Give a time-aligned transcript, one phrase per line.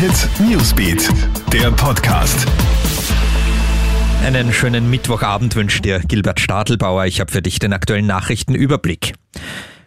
[0.00, 1.10] Hit Newsbeat,
[1.52, 2.46] der Podcast.
[4.24, 7.04] Einen schönen Mittwochabend wünscht dir Gilbert Stadelbauer.
[7.04, 9.12] Ich habe für dich den aktuellen Nachrichtenüberblick.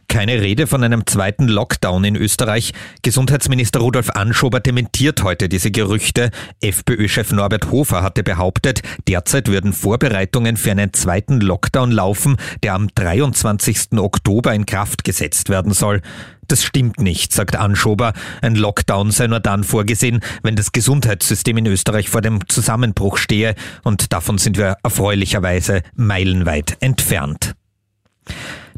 [0.07, 2.73] Keine Rede von einem zweiten Lockdown in Österreich.
[3.01, 6.29] Gesundheitsminister Rudolf Anschober dementiert heute diese Gerüchte.
[6.61, 12.87] FPÖ-Chef Norbert Hofer hatte behauptet, derzeit würden Vorbereitungen für einen zweiten Lockdown laufen, der am
[12.93, 13.93] 23.
[13.93, 16.03] Oktober in Kraft gesetzt werden soll.
[16.47, 18.13] Das stimmt nicht, sagt Anschober.
[18.41, 23.55] Ein Lockdown sei nur dann vorgesehen, wenn das Gesundheitssystem in Österreich vor dem Zusammenbruch stehe.
[23.83, 27.55] Und davon sind wir erfreulicherweise meilenweit entfernt.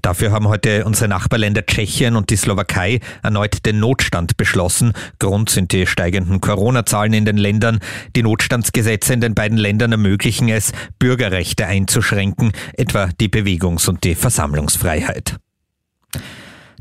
[0.06, 4.94] Dafür haben heute unsere Nachbarländer Tschechien und die Slowakei erneut den Notstand beschlossen.
[5.18, 7.80] Grund sind die steigenden Corona-Zahlen in den Ländern.
[8.16, 14.14] Die Notstandsgesetze in den beiden Ländern ermöglichen es, Bürgerrechte einzuschränken, etwa die Bewegungs- und die
[14.14, 15.38] Versammlungsfreiheit.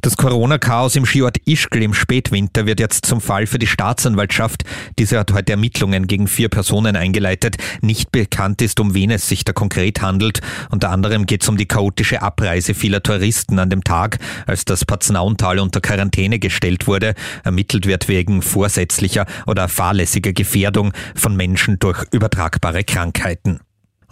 [0.05, 4.63] Das Corona-Chaos im Skiort Ischgl im Spätwinter wird jetzt zum Fall für die Staatsanwaltschaft.
[4.99, 7.57] Diese hat heute Ermittlungen gegen vier Personen eingeleitet.
[7.81, 10.43] Nicht bekannt ist, um wen es sich da konkret handelt.
[10.69, 14.85] Unter anderem geht es um die chaotische Abreise vieler Touristen an dem Tag, als das
[14.85, 17.15] Paznauntal unter Quarantäne gestellt wurde.
[17.43, 23.61] Ermittelt wird wegen vorsätzlicher oder fahrlässiger Gefährdung von Menschen durch übertragbare Krankheiten.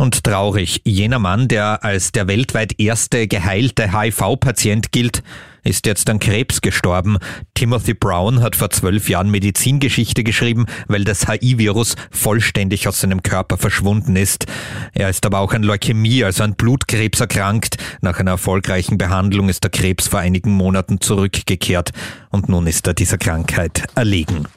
[0.03, 5.23] Und traurig, jener Mann, der als der weltweit erste geheilte HIV-Patient gilt,
[5.63, 7.19] ist jetzt an Krebs gestorben.
[7.55, 13.59] Timothy Brown hat vor zwölf Jahren Medizingeschichte geschrieben, weil das HIV-Virus vollständig aus seinem Körper
[13.59, 14.47] verschwunden ist.
[14.93, 17.77] Er ist aber auch an Leukämie, also an Blutkrebs erkrankt.
[18.01, 21.93] Nach einer erfolgreichen Behandlung ist der Krebs vor einigen Monaten zurückgekehrt
[22.31, 24.49] und nun ist er dieser Krankheit erlegen.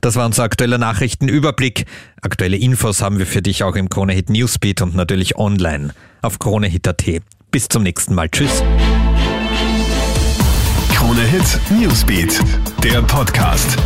[0.00, 1.86] Das war unser aktueller Nachrichtenüberblick.
[2.20, 7.04] Aktuelle Infos haben wir für dich auch im Kronehit Newsbeat und natürlich online auf kronehit.at.
[7.50, 8.28] Bis zum nächsten Mal.
[8.28, 8.62] Tschüss.
[10.94, 12.40] Krone Hit Newsbeat,
[12.82, 13.76] der Podcast.